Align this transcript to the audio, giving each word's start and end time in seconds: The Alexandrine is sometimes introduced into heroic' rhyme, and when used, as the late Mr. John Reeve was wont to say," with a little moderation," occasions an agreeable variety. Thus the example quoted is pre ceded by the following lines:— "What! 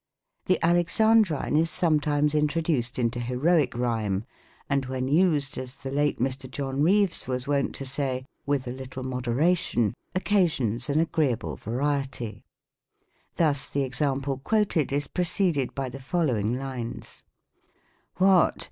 The 0.47 0.57
Alexandrine 0.65 1.55
is 1.55 1.69
sometimes 1.69 2.33
introduced 2.33 2.97
into 2.97 3.19
heroic' 3.19 3.75
rhyme, 3.77 4.25
and 4.67 4.83
when 4.87 5.07
used, 5.07 5.59
as 5.59 5.75
the 5.83 5.91
late 5.91 6.19
Mr. 6.19 6.49
John 6.49 6.81
Reeve 6.81 7.27
was 7.27 7.47
wont 7.47 7.75
to 7.75 7.85
say," 7.85 8.25
with 8.47 8.65
a 8.67 8.71
little 8.71 9.03
moderation," 9.03 9.93
occasions 10.15 10.89
an 10.89 10.99
agreeable 10.99 11.55
variety. 11.55 12.43
Thus 13.35 13.69
the 13.69 13.83
example 13.83 14.39
quoted 14.39 14.91
is 14.91 15.05
pre 15.05 15.25
ceded 15.25 15.75
by 15.75 15.87
the 15.87 16.01
following 16.01 16.55
lines:— 16.57 17.21
"What! 18.17 18.59